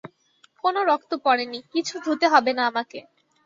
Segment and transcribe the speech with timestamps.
[0.63, 2.99] কোনো রক্ত পড়েনি, কিছু ধুতে হবে না আমাকে।